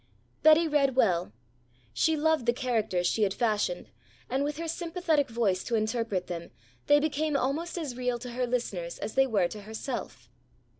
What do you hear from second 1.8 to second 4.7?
She loved the characters she had fashioned, and with her